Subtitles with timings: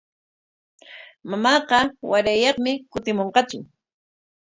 [1.29, 1.79] Mamaama
[2.11, 3.57] warayyaqmi kutimunqatsu.